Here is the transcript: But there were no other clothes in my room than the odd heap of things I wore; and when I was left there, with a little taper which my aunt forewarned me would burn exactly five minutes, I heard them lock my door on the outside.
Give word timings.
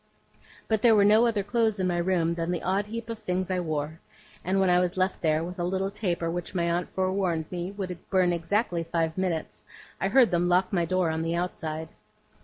But 0.67 0.81
there 0.81 0.95
were 0.95 1.05
no 1.05 1.27
other 1.27 1.43
clothes 1.43 1.79
in 1.79 1.85
my 1.85 1.99
room 1.99 2.33
than 2.33 2.49
the 2.49 2.63
odd 2.63 2.87
heap 2.87 3.07
of 3.07 3.19
things 3.19 3.51
I 3.51 3.59
wore; 3.59 3.99
and 4.43 4.59
when 4.59 4.67
I 4.67 4.79
was 4.79 4.97
left 4.97 5.21
there, 5.21 5.43
with 5.43 5.59
a 5.59 5.63
little 5.63 5.91
taper 5.91 6.27
which 6.31 6.55
my 6.55 6.71
aunt 6.71 6.89
forewarned 6.89 7.45
me 7.51 7.69
would 7.73 7.95
burn 8.09 8.33
exactly 8.33 8.83
five 8.83 9.15
minutes, 9.15 9.63
I 9.99 10.07
heard 10.07 10.31
them 10.31 10.49
lock 10.49 10.73
my 10.73 10.85
door 10.85 11.11
on 11.11 11.21
the 11.21 11.35
outside. 11.35 11.89